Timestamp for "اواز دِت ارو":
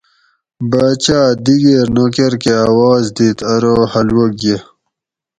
2.71-3.75